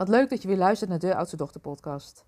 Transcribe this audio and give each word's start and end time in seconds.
Wat 0.00 0.08
leuk 0.08 0.30
dat 0.30 0.42
je 0.42 0.48
weer 0.48 0.56
luistert 0.56 0.90
naar 0.90 0.98
de 0.98 1.16
Oudste 1.16 1.36
Dochter 1.36 1.60
podcast. 1.60 2.24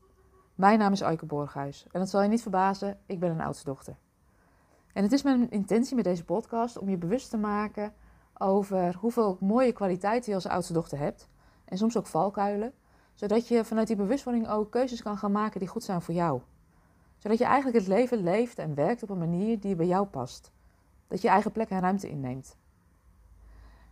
Mijn 0.55 0.79
naam 0.79 0.93
is 0.93 1.03
Aike 1.03 1.27
Borghuis 1.27 1.87
en 1.91 2.01
het 2.01 2.11
zal 2.11 2.23
je 2.23 2.29
niet 2.29 2.43
verbazen, 2.43 2.99
ik 3.07 3.21
ben 3.21 3.31
een 3.31 3.41
oudste 3.41 3.65
dochter. 3.65 3.97
En 4.93 5.03
het 5.03 5.13
is 5.13 5.23
mijn 5.23 5.51
intentie 5.51 5.97
met 5.97 6.05
deze 6.05 6.25
podcast 6.25 6.79
om 6.79 6.89
je 6.89 6.97
bewust 6.97 7.31
te 7.31 7.37
maken 7.37 7.95
over 8.39 8.97
hoeveel 8.97 9.37
mooie 9.41 9.73
kwaliteiten 9.73 10.29
je 10.29 10.35
als 10.35 10.47
oudste 10.47 10.73
dochter 10.73 10.99
hebt. 10.99 11.29
En 11.65 11.79
soms 11.79 11.97
ook 11.97 12.07
valkuilen, 12.07 12.73
zodat 13.15 13.49
je 13.49 13.65
vanuit 13.65 13.87
die 13.87 13.97
bewustwording 13.97 14.49
ook 14.49 14.71
keuzes 14.71 15.03
kan 15.03 15.19
gaan 15.19 15.33
maken 15.33 15.61
die 15.61 15.69
goed 15.69 15.85
zijn 15.85 16.03
voor 16.03 16.15
jou. 16.15 16.41
Zodat 17.19 17.39
je 17.39 17.45
eigenlijk 17.45 17.77
het 17.77 17.87
leven 17.87 18.23
leeft 18.23 18.59
en 18.59 18.75
werkt 18.75 19.03
op 19.03 19.11
een 19.11 19.19
manier 19.19 19.61
die 19.61 19.75
bij 19.75 19.87
jou 19.87 20.07
past. 20.07 20.53
Dat 21.09 21.23
je 21.23 21.29
eigen 21.29 21.53
plek 21.53 21.69
en 21.69 21.81
ruimte 21.81 22.09
inneemt. 22.09 22.57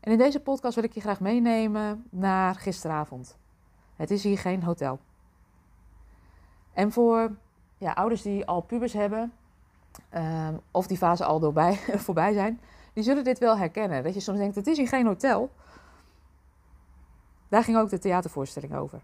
En 0.00 0.12
in 0.12 0.18
deze 0.18 0.40
podcast 0.40 0.74
wil 0.74 0.84
ik 0.84 0.92
je 0.92 1.00
graag 1.00 1.20
meenemen 1.20 2.04
naar 2.10 2.54
gisteravond. 2.54 3.39
Het 4.00 4.10
is 4.10 4.22
hier 4.22 4.38
geen 4.38 4.62
hotel. 4.62 4.98
En 6.72 6.92
voor 6.92 7.36
ja, 7.78 7.92
ouders 7.92 8.22
die 8.22 8.46
al 8.46 8.60
pubers 8.60 8.92
hebben, 8.92 9.32
um, 10.14 10.60
of 10.70 10.86
die 10.86 10.96
fase 10.96 11.24
al 11.24 11.40
doorbij, 11.40 11.74
voorbij 12.06 12.32
zijn, 12.32 12.60
die 12.92 13.04
zullen 13.04 13.24
dit 13.24 13.38
wel 13.38 13.56
herkennen. 13.56 14.02
Dat 14.02 14.14
je 14.14 14.20
soms 14.20 14.38
denkt, 14.38 14.54
het 14.54 14.66
is 14.66 14.76
hier 14.76 14.88
geen 14.88 15.06
hotel. 15.06 15.50
Daar 17.48 17.64
ging 17.64 17.76
ook 17.76 17.90
de 17.90 17.98
theatervoorstelling 17.98 18.74
over. 18.74 19.00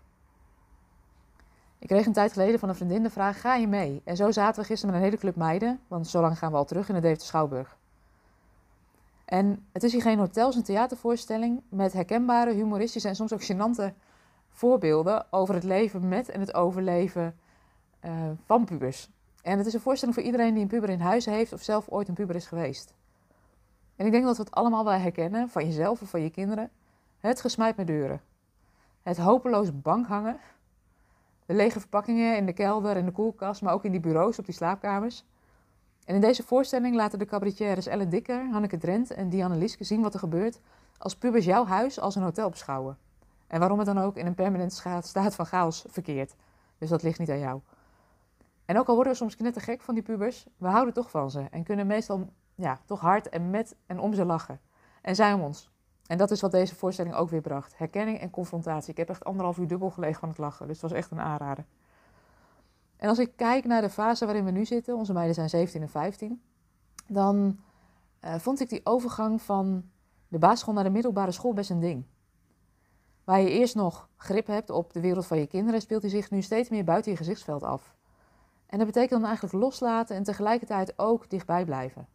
Ik 1.79 1.89
kreeg 1.89 2.07
een 2.07 2.13
tijd 2.13 2.33
geleden 2.33 2.59
van 2.59 2.69
een 2.69 2.75
vriendin 2.75 3.03
de 3.03 3.11
vraag, 3.11 3.41
ga 3.41 3.55
je 3.55 3.69
mee? 3.69 4.01
En 4.05 4.17
zo 4.17 4.31
zaten 4.31 4.61
we 4.61 4.67
gisteren 4.67 4.95
met 4.95 5.03
een 5.03 5.09
hele 5.09 5.21
club 5.21 5.37
meiden, 5.37 5.81
want 5.89 6.09
zo 6.09 6.21
lang 6.21 6.39
gaan 6.39 6.51
we 6.51 6.57
al 6.57 6.65
terug 6.65 6.89
in 6.89 6.95
de 6.95 7.01
Deventer 7.01 7.27
Schouwburg. 7.27 7.77
En 9.25 9.67
het 9.73 9.83
is 9.83 9.93
hier 9.93 10.03
geen 10.03 10.19
hotel, 10.19 10.45
het 10.45 10.53
is 10.53 10.61
een 10.61 10.67
theatervoorstelling 10.67 11.61
met 11.69 11.93
herkenbare, 11.93 12.53
humoristische 12.53 13.09
en 13.09 13.17
soms 13.17 13.33
ook 13.33 13.45
gênante 13.45 13.95
voorbeelden 14.57 15.27
over 15.31 15.55
het 15.55 15.65
leven 15.65 16.09
met 16.09 16.29
en 16.29 16.41
het 16.41 16.55
overleven 16.55 17.39
uh, 18.05 18.11
van 18.45 18.65
pubers. 18.65 19.09
En 19.43 19.59
het 19.59 19.67
is 19.67 19.75
een 19.75 19.81
voorstelling 19.81 20.17
voor 20.17 20.27
iedereen 20.27 20.55
die 20.55 20.63
een 20.63 20.69
puber 20.69 20.89
in 20.89 21.01
huis 21.01 21.25
heeft 21.27 21.53
of 21.53 21.63
zelf 21.63 21.89
ooit 21.89 22.09
een 22.09 22.15
puber 22.15 22.37
is 22.37 22.47
geweest. 22.47 22.95
En 23.97 24.07
ik 24.07 24.13
denk 24.13 24.25
dat 24.25 24.37
we 24.37 24.43
het 24.43 24.55
allemaal 24.55 24.85
wel 24.85 24.93
herkennen, 24.93 25.49
van 25.49 25.65
jezelf 25.65 26.03
of 26.03 26.11
van 26.11 26.21
je 26.21 26.31
kinderen. 26.31 26.71
Het 27.21 27.41
gesmijt 27.41 27.77
met 27.77 27.87
deuren. 27.87 28.21
Het 29.03 29.17
hopeloos 29.17 29.81
bank 29.81 30.07
hangen. 30.07 30.39
De 31.47 31.55
lege 31.55 31.81
verpakkingen 31.81 32.37
in 32.37 32.47
de 32.47 32.53
kelder 32.53 32.97
en 32.97 33.05
de 33.05 33.13
koelkast, 33.13 33.63
maar 33.63 33.73
ook 33.73 33.85
in 33.85 33.91
die 33.91 34.01
bureaus 34.01 34.39
op 34.39 34.45
die 34.45 34.55
slaapkamers. 34.55 35.25
En 36.05 36.15
in 36.15 36.21
deze 36.21 36.43
voorstelling 36.43 36.95
laten 36.95 37.19
de 37.19 37.25
cabaretières 37.25 37.87
Elle 37.87 38.09
Dikker, 38.09 38.49
Hanneke 38.51 38.79
Drent 38.79 39.11
en 39.11 39.29
Diane 39.29 39.57
Lieske 39.57 39.85
zien 39.85 40.03
wat 40.03 40.15
er 40.15 40.21
gebeurt 40.21 40.61
als 40.99 41.17
pubers 41.17 41.45
jouw 41.45 41.65
huis 41.65 42.01
als 42.01 42.15
een 42.15 42.23
hotel 42.23 42.51
beschouwen. 42.51 42.99
En 43.47 43.59
waarom 43.59 43.79
het 43.79 43.87
dan 43.87 43.99
ook 43.99 44.17
in 44.17 44.27
een 44.27 44.35
permanent 44.35 44.73
staat 45.01 45.35
van 45.35 45.47
chaos 45.47 45.85
verkeert. 45.89 46.35
Dus 46.79 46.89
dat 46.89 47.03
ligt 47.03 47.19
niet 47.19 47.31
aan 47.31 47.39
jou. 47.39 47.61
En 48.65 48.79
ook 48.79 48.89
al 48.89 48.95
worden 48.95 49.13
we 49.13 49.19
soms 49.19 49.37
knettergek 49.37 49.81
van 49.81 49.95
die 49.95 50.03
pubers, 50.03 50.47
we 50.57 50.69
houden 50.69 50.95
toch 50.95 51.11
van 51.11 51.31
ze. 51.31 51.47
En 51.51 51.63
kunnen 51.63 51.87
meestal 51.87 52.29
ja, 52.55 52.79
toch 52.85 53.01
hard 53.01 53.29
en 53.29 53.51
met 53.51 53.77
en 53.87 53.99
om 53.99 54.15
ze 54.15 54.25
lachen. 54.25 54.61
En 55.03 55.15
zij 55.15 55.33
om 55.33 55.41
ons. 55.41 55.71
En 56.07 56.19
dat 56.19 56.31
is 56.31 56.41
wat 56.41 56.51
deze 56.51 56.75
voorstelling 56.75 57.15
ook 57.15 57.31
weer 57.31 57.41
bracht. 57.41 57.79
Herkenning 57.79 58.19
en 58.19 58.31
confrontatie. 58.31 58.91
Ik 58.91 58.97
heb 58.97 59.09
echt 59.09 59.25
anderhalf 59.25 59.59
uur 59.59 59.67
dubbel 59.67 59.91
gelegen 59.91 60.21
van 60.21 60.29
het 60.29 60.39
lachen. 60.39 60.67
Dus 60.67 60.81
het 60.81 60.91
was 60.91 60.99
echt 61.01 61.11
een 61.11 61.21
aanrader. 61.21 61.65
En 62.97 63.09
als 63.09 63.19
ik 63.19 63.33
kijk 63.37 63.65
naar 63.65 63.81
de 63.81 63.91
fase 63.91 64.25
waarin 64.25 64.45
we 64.45 64.51
nu 64.51 64.65
zitten, 64.65 64.97
onze 64.97 65.13
meiden 65.13 65.35
zijn 65.35 65.49
17 65.49 65.83
en 65.83 65.89
15, 65.89 66.43
dan 67.07 67.59
uh, 68.25 68.35
vond 68.35 68.61
ik 68.61 68.69
die 68.69 68.81
overgang 68.85 69.43
van 69.43 69.91
de 70.29 70.39
basisschool 70.39 70.75
naar 70.75 70.85
de 70.85 70.91
middelbare 70.91 71.33
school 71.33 71.53
best 71.53 71.71
een 71.71 71.81
ding. 71.81 72.05
Waar 73.27 73.41
je 73.41 73.51
eerst 73.51 73.75
nog 73.75 74.09
grip 74.17 74.47
hebt 74.47 74.71
op 74.71 74.93
de 74.93 75.01
wereld 75.01 75.27
van 75.27 75.39
je 75.39 75.47
kinderen, 75.47 75.81
speelt 75.81 76.03
hij 76.03 76.11
zich 76.11 76.31
nu 76.31 76.43
steeds 76.43 76.69
meer 76.69 76.85
buiten 76.85 77.11
je 77.11 77.17
gezichtsveld 77.17 77.63
af. 77.63 77.95
En 78.67 78.79
dat 78.79 78.87
betekent 78.87 79.11
dan 79.11 79.25
eigenlijk 79.25 79.55
loslaten 79.55 80.17
en 80.17 80.23
tegelijkertijd 80.23 80.99
ook 80.99 81.31
dichtbij 81.31 81.65
blijven. 81.65 82.07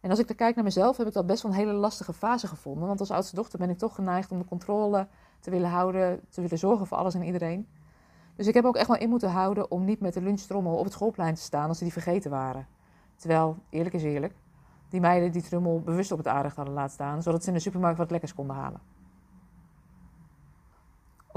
En 0.00 0.10
als 0.10 0.18
ik 0.18 0.26
dan 0.26 0.36
kijk 0.36 0.54
naar 0.54 0.64
mezelf, 0.64 0.96
heb 0.96 1.06
ik 1.06 1.12
dat 1.12 1.26
best 1.26 1.42
wel 1.42 1.52
een 1.52 1.58
hele 1.58 1.72
lastige 1.72 2.12
fase 2.12 2.46
gevonden. 2.46 2.86
Want 2.86 3.00
als 3.00 3.10
oudste 3.10 3.34
dochter 3.34 3.58
ben 3.58 3.70
ik 3.70 3.78
toch 3.78 3.94
geneigd 3.94 4.30
om 4.30 4.38
de 4.38 4.44
controle 4.44 5.06
te 5.40 5.50
willen 5.50 5.70
houden, 5.70 6.20
te 6.28 6.40
willen 6.40 6.58
zorgen 6.58 6.86
voor 6.86 6.96
alles 6.96 7.14
en 7.14 7.22
iedereen. 7.22 7.68
Dus 8.36 8.46
ik 8.46 8.54
heb 8.54 8.64
ook 8.64 8.76
echt 8.76 8.88
wel 8.88 8.98
in 8.98 9.08
moeten 9.08 9.30
houden 9.30 9.70
om 9.70 9.84
niet 9.84 10.00
met 10.00 10.14
de 10.14 10.22
lunchtrommel 10.22 10.76
op 10.76 10.84
het 10.84 10.92
schoolplein 10.92 11.34
te 11.34 11.40
staan 11.40 11.68
als 11.68 11.78
ze 11.78 11.84
die 11.84 11.92
vergeten 11.92 12.30
waren. 12.30 12.66
Terwijl, 13.16 13.56
eerlijk 13.70 13.94
is 13.94 14.02
eerlijk, 14.02 14.34
die 14.88 15.00
meiden 15.00 15.32
die 15.32 15.42
trommel 15.42 15.80
bewust 15.80 16.12
op 16.12 16.18
het 16.18 16.28
aardig 16.28 16.54
hadden 16.54 16.74
laten 16.74 16.92
staan, 16.92 17.22
zodat 17.22 17.42
ze 17.42 17.48
in 17.48 17.54
de 17.54 17.60
supermarkt 17.60 17.98
wat 17.98 18.10
lekkers 18.10 18.34
konden 18.34 18.56
halen. 18.56 18.95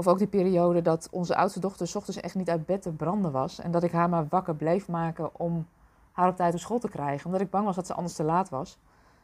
Of 0.00 0.08
ook 0.08 0.18
die 0.18 0.26
periode 0.26 0.82
dat 0.82 1.08
onze 1.10 1.36
oudste 1.36 1.60
dochter 1.60 1.86
s 1.86 1.94
ochtends 1.94 2.20
echt 2.20 2.34
niet 2.34 2.50
uit 2.50 2.66
bed 2.66 2.82
te 2.82 2.92
branden 2.92 3.32
was. 3.32 3.58
En 3.58 3.70
dat 3.70 3.82
ik 3.82 3.92
haar 3.92 4.08
maar 4.08 4.26
wakker 4.28 4.54
bleef 4.54 4.88
maken 4.88 5.38
om 5.40 5.66
haar 6.12 6.28
op 6.28 6.36
tijd 6.36 6.54
op 6.54 6.60
school 6.60 6.78
te 6.78 6.88
krijgen. 6.88 7.26
Omdat 7.26 7.40
ik 7.40 7.50
bang 7.50 7.64
was 7.64 7.76
dat 7.76 7.86
ze 7.86 7.94
anders 7.94 8.14
te 8.14 8.22
laat 8.22 8.48
was. 8.48 8.78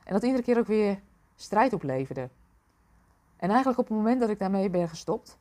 En 0.05 0.13
dat 0.13 0.23
iedere 0.23 0.43
keer 0.43 0.59
ook 0.59 0.67
weer 0.67 1.01
strijd 1.37 1.73
opleverde. 1.73 2.29
En 3.37 3.49
eigenlijk 3.49 3.79
op 3.79 3.89
het 3.89 3.97
moment 3.97 4.21
dat 4.21 4.29
ik 4.29 4.39
daarmee 4.39 4.71
ben 4.71 4.89
gestopt, 4.89 5.39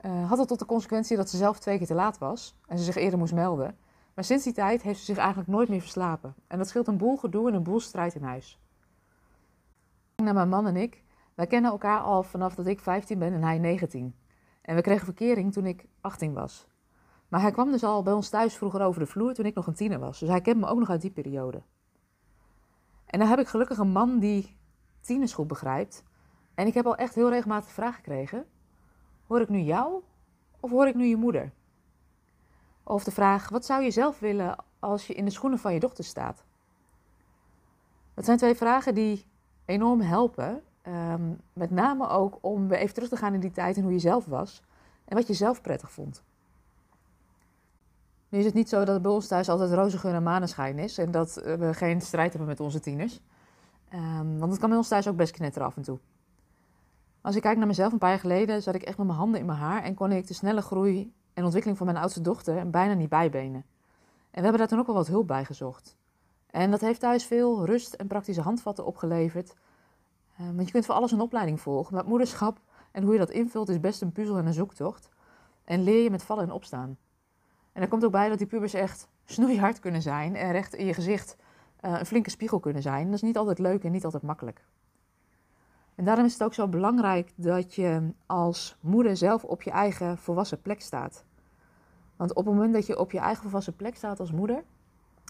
uh, 0.00 0.28
had 0.28 0.38
het 0.38 0.48
tot 0.48 0.58
de 0.58 0.66
consequentie 0.66 1.16
dat 1.16 1.30
ze 1.30 1.36
zelf 1.36 1.58
twee 1.58 1.78
keer 1.78 1.86
te 1.86 1.94
laat 1.94 2.18
was. 2.18 2.56
En 2.66 2.78
ze 2.78 2.84
zich 2.84 2.96
eerder 2.96 3.18
moest 3.18 3.34
melden. 3.34 3.76
Maar 4.14 4.24
sinds 4.24 4.44
die 4.44 4.52
tijd 4.52 4.82
heeft 4.82 4.98
ze 4.98 5.04
zich 5.04 5.16
eigenlijk 5.16 5.48
nooit 5.48 5.68
meer 5.68 5.80
verslapen. 5.80 6.34
En 6.46 6.58
dat 6.58 6.68
scheelt 6.68 6.88
een 6.88 6.96
boel 6.96 7.16
gedoe 7.16 7.48
en 7.48 7.54
een 7.54 7.62
boel 7.62 7.80
strijd 7.80 8.14
in 8.14 8.22
huis. 8.22 8.58
Naar 10.16 10.34
mijn 10.34 10.48
man 10.48 10.66
en 10.66 10.76
ik, 10.76 11.02
wij 11.34 11.46
kennen 11.46 11.70
elkaar 11.70 12.00
al 12.00 12.22
vanaf 12.22 12.54
dat 12.54 12.66
ik 12.66 12.80
15 12.80 13.18
ben 13.18 13.32
en 13.32 13.42
hij 13.42 13.58
19. 13.58 14.14
En 14.66 14.74
we 14.74 14.80
kregen 14.80 15.04
verkering 15.04 15.52
toen 15.52 15.66
ik 15.66 15.86
18 16.00 16.32
was. 16.32 16.66
Maar 17.28 17.40
hij 17.40 17.50
kwam 17.50 17.70
dus 17.70 17.84
al 17.84 18.02
bij 18.02 18.12
ons 18.12 18.28
thuis 18.28 18.56
vroeger 18.56 18.80
over 18.80 19.00
de 19.00 19.06
vloer 19.06 19.34
toen 19.34 19.44
ik 19.44 19.54
nog 19.54 19.66
een 19.66 19.74
tiener 19.74 19.98
was. 19.98 20.18
Dus 20.18 20.28
hij 20.28 20.40
kent 20.40 20.60
me 20.60 20.66
ook 20.66 20.78
nog 20.78 20.90
uit 20.90 21.00
die 21.00 21.10
periode. 21.10 21.62
En 23.06 23.18
dan 23.18 23.28
heb 23.28 23.38
ik 23.38 23.48
gelukkig 23.48 23.78
een 23.78 23.88
man 23.88 24.18
die 24.18 24.56
tieners 25.00 25.32
goed 25.32 25.46
begrijpt. 25.46 26.04
En 26.54 26.66
ik 26.66 26.74
heb 26.74 26.86
al 26.86 26.96
echt 26.96 27.14
heel 27.14 27.28
regelmatig 27.28 27.66
de 27.66 27.74
vraag 27.74 27.94
gekregen: 27.94 28.46
hoor 29.26 29.40
ik 29.40 29.48
nu 29.48 29.58
jou 29.58 30.02
of 30.60 30.70
hoor 30.70 30.86
ik 30.86 30.94
nu 30.94 31.04
je 31.04 31.16
moeder? 31.16 31.52
Of 32.82 33.04
de 33.04 33.10
vraag: 33.10 33.48
wat 33.48 33.64
zou 33.64 33.82
je 33.82 33.90
zelf 33.90 34.18
willen 34.18 34.64
als 34.78 35.06
je 35.06 35.14
in 35.14 35.24
de 35.24 35.30
schoenen 35.30 35.58
van 35.58 35.72
je 35.72 35.80
dochter 35.80 36.04
staat? 36.04 36.44
Dat 38.14 38.24
zijn 38.24 38.38
twee 38.38 38.54
vragen 38.54 38.94
die 38.94 39.26
enorm 39.64 40.00
helpen 40.00 40.62
Ehm, 40.86 41.32
met 41.52 41.70
name 41.70 42.08
ook 42.08 42.38
om 42.40 42.68
weer 42.68 42.78
even 42.78 42.94
terug 42.94 43.08
te 43.08 43.16
gaan 43.16 43.34
in 43.34 43.40
die 43.40 43.50
tijd 43.50 43.76
en 43.76 43.82
hoe 43.82 43.92
je 43.92 43.98
zelf 43.98 44.24
was. 44.24 44.62
En 45.04 45.16
wat 45.16 45.26
je 45.26 45.34
zelf 45.34 45.60
prettig 45.60 45.92
vond. 45.92 46.22
Nu 48.28 48.38
is 48.38 48.44
het 48.44 48.54
niet 48.54 48.68
zo 48.68 48.78
dat 48.78 48.94
het 48.94 49.02
bij 49.02 49.12
ons 49.12 49.26
thuis 49.26 49.48
altijd 49.48 49.72
roze 49.72 49.98
geur 49.98 50.14
en 50.14 50.22
maneschijn 50.22 50.78
is. 50.78 50.98
En 50.98 51.10
dat 51.10 51.34
we 51.34 51.74
geen 51.74 52.00
strijd 52.00 52.30
hebben 52.30 52.48
met 52.48 52.60
onze 52.60 52.80
tieners. 52.80 53.20
Um, 53.94 54.38
want 54.38 54.50
het 54.50 54.60
kan 54.60 54.68
bij 54.68 54.78
ons 54.78 54.88
thuis 54.88 55.08
ook 55.08 55.16
best 55.16 55.32
knetteren 55.32 55.68
af 55.68 55.76
en 55.76 55.82
toe. 55.82 55.98
Als 57.20 57.36
ik 57.36 57.42
kijk 57.42 57.58
naar 57.58 57.66
mezelf 57.66 57.92
een 57.92 57.98
paar 57.98 58.10
jaar 58.10 58.18
geleden, 58.18 58.62
zat 58.62 58.74
ik 58.74 58.82
echt 58.82 58.98
met 58.98 59.06
mijn 59.06 59.18
handen 59.18 59.40
in 59.40 59.46
mijn 59.46 59.58
haar. 59.58 59.82
En 59.82 59.94
kon 59.94 60.12
ik 60.12 60.26
de 60.26 60.34
snelle 60.34 60.62
groei 60.62 61.12
en 61.34 61.42
ontwikkeling 61.42 61.78
van 61.78 61.86
mijn 61.86 61.98
oudste 61.98 62.20
dochter 62.20 62.70
bijna 62.70 62.94
niet 62.94 63.08
bijbenen. 63.08 63.64
En 64.30 64.42
we 64.42 64.48
hebben 64.48 64.58
daar 64.58 64.68
toen 64.68 64.78
ook 64.78 64.86
wel 64.86 64.94
wat 64.94 65.06
hulp 65.06 65.26
bij 65.26 65.44
gezocht. 65.44 65.96
En 66.50 66.70
dat 66.70 66.80
heeft 66.80 67.00
thuis 67.00 67.24
veel 67.24 67.64
rust 67.64 67.94
en 67.94 68.06
praktische 68.06 68.40
handvatten 68.40 68.86
opgeleverd 68.86 69.54
uh, 70.40 70.46
want 70.46 70.66
je 70.66 70.72
kunt 70.72 70.86
voor 70.86 70.94
alles 70.94 71.12
een 71.12 71.20
opleiding 71.20 71.60
volgen. 71.60 71.94
Maar 71.94 72.04
moederschap 72.06 72.60
en 72.92 73.02
hoe 73.02 73.12
je 73.12 73.18
dat 73.18 73.30
invult 73.30 73.68
is 73.68 73.80
best 73.80 74.02
een 74.02 74.12
puzzel 74.12 74.36
en 74.36 74.46
een 74.46 74.52
zoektocht. 74.52 75.08
En 75.64 75.82
leer 75.82 76.02
je 76.02 76.10
met 76.10 76.22
vallen 76.22 76.44
en 76.44 76.50
opstaan. 76.50 76.96
En 77.72 77.82
er 77.82 77.88
komt 77.88 78.04
ook 78.04 78.12
bij 78.12 78.28
dat 78.28 78.38
die 78.38 78.46
pubers 78.46 78.74
echt 78.74 79.08
snoeihard 79.24 79.80
kunnen 79.80 80.02
zijn 80.02 80.36
en 80.36 80.52
recht 80.52 80.74
in 80.74 80.86
je 80.86 80.94
gezicht 80.94 81.36
uh, 81.80 81.98
een 81.98 82.06
flinke 82.06 82.30
spiegel 82.30 82.60
kunnen 82.60 82.82
zijn. 82.82 83.04
Dat 83.04 83.14
is 83.14 83.22
niet 83.22 83.36
altijd 83.36 83.58
leuk 83.58 83.84
en 83.84 83.92
niet 83.92 84.04
altijd 84.04 84.22
makkelijk. 84.22 84.64
En 85.94 86.04
daarom 86.04 86.24
is 86.24 86.32
het 86.32 86.42
ook 86.42 86.54
zo 86.54 86.68
belangrijk 86.68 87.32
dat 87.34 87.74
je 87.74 88.12
als 88.26 88.76
moeder 88.80 89.16
zelf 89.16 89.44
op 89.44 89.62
je 89.62 89.70
eigen 89.70 90.18
volwassen 90.18 90.62
plek 90.62 90.80
staat. 90.80 91.24
Want 92.16 92.34
op 92.34 92.44
het 92.44 92.54
moment 92.54 92.72
dat 92.72 92.86
je 92.86 92.98
op 92.98 93.12
je 93.12 93.18
eigen 93.18 93.42
volwassen 93.42 93.76
plek 93.76 93.96
staat 93.96 94.20
als 94.20 94.32
moeder, 94.32 94.64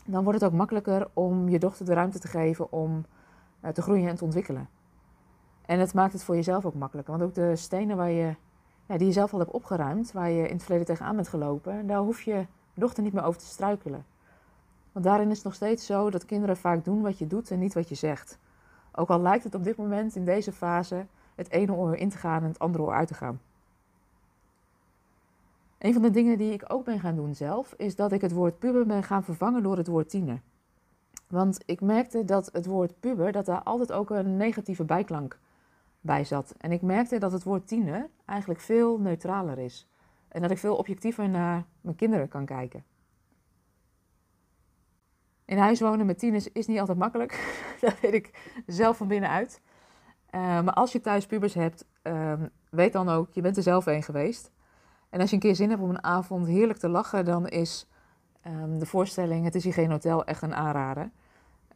dan 0.04 0.24
wordt 0.24 0.40
het 0.40 0.50
ook 0.50 0.56
makkelijker 0.56 1.08
om 1.12 1.48
je 1.48 1.58
dochter 1.58 1.84
de 1.84 1.92
ruimte 1.92 2.18
te 2.18 2.28
geven 2.28 2.72
om 2.72 3.06
uh, 3.64 3.70
te 3.70 3.82
groeien 3.82 4.08
en 4.08 4.16
te 4.16 4.24
ontwikkelen. 4.24 4.68
En 5.66 5.80
het 5.80 5.94
maakt 5.94 6.12
het 6.12 6.24
voor 6.24 6.34
jezelf 6.34 6.64
ook 6.64 6.74
makkelijker. 6.74 7.18
Want 7.18 7.24
ook 7.24 7.34
de 7.34 7.56
stenen 7.56 7.96
waar 7.96 8.10
je, 8.10 8.34
ja, 8.86 8.96
die 8.96 9.06
je 9.06 9.12
zelf 9.12 9.32
al 9.32 9.38
hebt 9.38 9.50
opgeruimd, 9.50 10.12
waar 10.12 10.30
je 10.30 10.46
in 10.46 10.54
het 10.54 10.62
verleden 10.62 10.86
tegenaan 10.86 11.14
bent 11.14 11.28
gelopen, 11.28 11.86
daar 11.86 11.98
hoef 11.98 12.22
je 12.22 12.46
dochter 12.74 13.02
niet 13.02 13.12
meer 13.12 13.24
over 13.24 13.40
te 13.40 13.46
struikelen. 13.46 14.04
Want 14.92 15.04
daarin 15.04 15.30
is 15.30 15.36
het 15.36 15.44
nog 15.44 15.54
steeds 15.54 15.86
zo 15.86 16.10
dat 16.10 16.24
kinderen 16.24 16.56
vaak 16.56 16.84
doen 16.84 17.02
wat 17.02 17.18
je 17.18 17.26
doet 17.26 17.50
en 17.50 17.58
niet 17.58 17.74
wat 17.74 17.88
je 17.88 17.94
zegt. 17.94 18.38
Ook 18.92 19.08
al 19.08 19.20
lijkt 19.20 19.44
het 19.44 19.54
op 19.54 19.64
dit 19.64 19.76
moment 19.76 20.16
in 20.16 20.24
deze 20.24 20.52
fase 20.52 21.06
het 21.34 21.50
ene 21.50 21.72
oor 21.72 21.96
in 21.96 22.08
te 22.08 22.16
gaan 22.16 22.42
en 22.42 22.48
het 22.48 22.58
andere 22.58 22.84
oor 22.84 22.94
uit 22.94 23.08
te 23.08 23.14
gaan. 23.14 23.40
Een 25.78 25.92
van 25.92 26.02
de 26.02 26.10
dingen 26.10 26.38
die 26.38 26.52
ik 26.52 26.64
ook 26.68 26.84
ben 26.84 27.00
gaan 27.00 27.16
doen 27.16 27.34
zelf, 27.34 27.74
is 27.76 27.96
dat 27.96 28.12
ik 28.12 28.20
het 28.20 28.32
woord 28.32 28.58
puber 28.58 28.86
ben 28.86 29.02
gaan 29.02 29.24
vervangen 29.24 29.62
door 29.62 29.76
het 29.76 29.86
woord 29.86 30.08
tiener. 30.08 30.40
Want 31.26 31.62
ik 31.64 31.80
merkte 31.80 32.24
dat 32.24 32.48
het 32.52 32.66
woord 32.66 33.00
puber, 33.00 33.32
dat 33.32 33.46
daar 33.46 33.62
altijd 33.62 33.92
ook 33.92 34.10
een 34.10 34.36
negatieve 34.36 34.84
bijklank 34.84 35.38
bij 36.06 36.24
zat. 36.24 36.54
En 36.58 36.72
ik 36.72 36.82
merkte 36.82 37.18
dat 37.18 37.32
het 37.32 37.42
woord 37.42 37.68
tiener 37.68 38.08
eigenlijk 38.24 38.60
veel 38.60 38.98
neutraler 38.98 39.58
is. 39.58 39.88
En 40.28 40.42
dat 40.42 40.50
ik 40.50 40.58
veel 40.58 40.76
objectiever 40.76 41.28
naar 41.28 41.64
mijn 41.80 41.96
kinderen 41.96 42.28
kan 42.28 42.44
kijken. 42.44 42.84
In 45.44 45.58
huis 45.58 45.80
wonen 45.80 46.06
met 46.06 46.18
tieners 46.18 46.52
is 46.52 46.66
niet 46.66 46.78
altijd 46.78 46.98
makkelijk. 46.98 47.58
dat 47.80 48.00
weet 48.00 48.14
ik 48.14 48.52
zelf 48.66 48.96
van 48.96 49.08
binnenuit. 49.08 49.60
Uh, 50.30 50.40
maar 50.40 50.74
als 50.74 50.92
je 50.92 51.00
thuis 51.00 51.26
pubers 51.26 51.54
hebt, 51.54 51.84
ehm, 52.02 52.46
weet 52.70 52.92
dan 52.92 53.08
ook, 53.08 53.32
je 53.32 53.40
bent 53.40 53.56
er 53.56 53.62
zelf 53.62 53.86
een 53.86 54.02
geweest. 54.02 54.50
En 55.10 55.20
als 55.20 55.28
je 55.30 55.36
een 55.36 55.42
keer 55.42 55.54
zin 55.54 55.70
hebt 55.70 55.82
om 55.82 55.90
een 55.90 56.04
avond 56.04 56.46
heerlijk 56.46 56.78
te 56.78 56.88
lachen, 56.88 57.24
dan 57.24 57.48
is 57.48 57.88
ehm, 58.40 58.78
de 58.78 58.86
voorstelling 58.86 59.44
Het 59.44 59.54
is 59.54 59.64
hier 59.64 59.72
geen 59.72 59.90
hotel 59.90 60.24
echt 60.24 60.42
een 60.42 60.54
aanrader. 60.54 61.10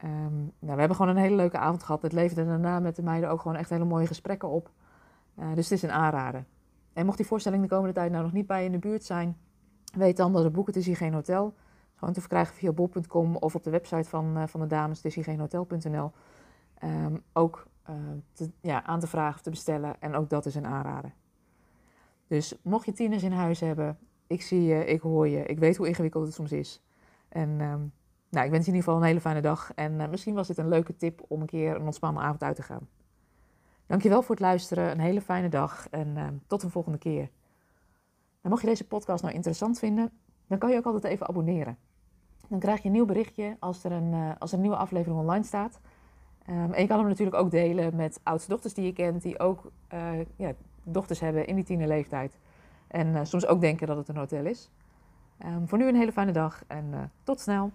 Um, 0.04 0.52
nou, 0.58 0.74
we 0.74 0.78
hebben 0.78 0.96
gewoon 0.96 1.16
een 1.16 1.22
hele 1.22 1.36
leuke 1.36 1.58
avond 1.58 1.82
gehad. 1.82 2.02
Het 2.02 2.12
leverde 2.12 2.44
daarna 2.44 2.80
met 2.80 2.96
de 2.96 3.02
meiden 3.02 3.30
ook 3.30 3.40
gewoon 3.40 3.56
echt 3.56 3.70
hele 3.70 3.84
mooie 3.84 4.06
gesprekken 4.06 4.48
op. 4.48 4.70
Uh, 5.38 5.54
dus 5.54 5.68
het 5.68 5.78
is 5.78 5.82
een 5.82 5.92
aanrader. 5.92 6.44
En 6.92 7.04
mocht 7.04 7.16
die 7.16 7.26
voorstelling 7.26 7.62
de 7.62 7.68
komende 7.68 7.94
tijd 7.94 8.10
nou 8.10 8.22
nog 8.22 8.32
niet 8.32 8.46
bij 8.46 8.60
je 8.60 8.66
in 8.66 8.72
de 8.72 8.78
buurt 8.78 9.04
zijn, 9.04 9.36
weet 9.94 10.16
dan 10.16 10.32
dat 10.32 10.44
het 10.44 10.52
boek 10.52 10.66
Het 10.66 10.76
is 10.76 10.86
hier 10.86 10.96
geen 10.96 11.14
hotel 11.14 11.54
gewoon 12.00 12.14
te 12.14 12.20
verkrijgen 12.20 12.54
via 12.54 12.72
bol.com 12.72 13.36
of 13.36 13.54
op 13.54 13.62
de 13.62 13.70
website 13.70 14.08
van, 14.08 14.38
uh, 14.38 14.46
van 14.46 14.60
de 14.60 14.66
dames, 14.66 14.96
het 14.96 15.06
is 15.06 15.14
hier 15.14 15.24
geen 15.24 15.40
hotel.nl. 15.40 16.12
Um, 16.84 17.22
ook 17.32 17.66
te, 18.32 18.50
ja, 18.60 18.82
aan 18.82 19.00
te 19.00 19.06
vragen 19.06 19.34
of 19.34 19.40
te 19.40 19.50
bestellen. 19.50 20.00
En 20.00 20.14
ook 20.14 20.28
dat 20.30 20.46
is 20.46 20.54
een 20.54 20.66
aanrader. 20.66 21.14
Dus 22.26 22.54
mocht 22.62 22.86
je 22.86 22.92
tieners 22.92 23.22
in 23.22 23.32
huis 23.32 23.60
hebben, 23.60 23.98
ik 24.26 24.42
zie 24.42 24.62
je, 24.62 24.84
ik 24.84 25.00
hoor 25.00 25.28
je, 25.28 25.42
ik 25.44 25.58
weet 25.58 25.76
hoe 25.76 25.88
ingewikkeld 25.88 26.24
het 26.24 26.34
soms 26.34 26.52
is. 26.52 26.82
En 27.28 27.60
um, 27.60 27.92
nou, 28.30 28.44
ik 28.44 28.50
wens 28.50 28.64
je 28.64 28.70
in 28.70 28.76
ieder 28.76 28.82
geval 28.82 28.96
een 28.96 29.06
hele 29.06 29.20
fijne 29.20 29.40
dag. 29.40 29.72
En 29.74 29.92
uh, 29.92 30.08
misschien 30.08 30.34
was 30.34 30.46
dit 30.46 30.58
een 30.58 30.68
leuke 30.68 30.96
tip 30.96 31.24
om 31.28 31.40
een 31.40 31.46
keer 31.46 31.76
een 31.76 31.84
ontspannen 31.84 32.22
avond 32.22 32.42
uit 32.42 32.56
te 32.56 32.62
gaan. 32.62 32.88
Dankjewel 33.86 34.22
voor 34.22 34.34
het 34.34 34.44
luisteren, 34.44 34.90
een 34.90 35.00
hele 35.00 35.20
fijne 35.20 35.48
dag 35.48 35.88
en 35.88 36.08
uh, 36.16 36.26
tot 36.46 36.62
een 36.62 36.70
volgende 36.70 36.98
keer. 36.98 37.30
En 38.40 38.50
mocht 38.50 38.60
je 38.60 38.68
deze 38.68 38.86
podcast 38.86 39.22
nou 39.22 39.34
interessant 39.34 39.78
vinden, 39.78 40.10
dan 40.46 40.58
kan 40.58 40.70
je 40.70 40.76
ook 40.76 40.84
altijd 40.84 41.04
even 41.04 41.28
abonneren. 41.28 41.78
Dan 42.48 42.58
krijg 42.58 42.78
je 42.78 42.86
een 42.86 42.92
nieuw 42.92 43.04
berichtje 43.04 43.56
als 43.58 43.84
er 43.84 43.92
een, 43.92 44.12
uh, 44.12 44.30
als 44.38 44.50
er 44.50 44.56
een 44.56 44.62
nieuwe 44.62 44.76
aflevering 44.76 45.20
online 45.20 45.44
staat. 45.44 45.80
Um, 46.48 46.72
en 46.72 46.82
je 46.82 46.88
kan 46.88 46.98
hem 46.98 47.08
natuurlijk 47.08 47.36
ook 47.36 47.50
delen 47.50 47.96
met 47.96 48.20
oudste 48.22 48.50
dochters 48.50 48.74
die 48.74 48.84
je 48.84 48.92
kent, 48.92 49.22
die 49.22 49.38
ook 49.38 49.72
ja, 50.36 50.52
dochters 50.82 51.20
hebben 51.20 51.46
in 51.46 51.54
die 51.54 51.64
tienerleeftijd. 51.64 52.38
En 52.86 53.26
soms 53.26 53.46
ook 53.46 53.60
denken 53.60 53.86
dat 53.86 53.96
het 53.96 54.08
een 54.08 54.16
hotel 54.16 54.44
is. 54.44 54.70
Um, 55.46 55.68
voor 55.68 55.78
nu 55.78 55.88
een 55.88 55.96
hele 55.96 56.12
fijne 56.12 56.32
dag 56.32 56.64
en 56.66 57.12
tot 57.22 57.40
snel. 57.40 57.70